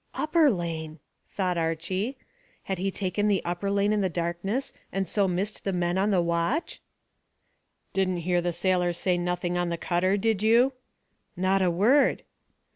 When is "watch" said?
6.23-6.81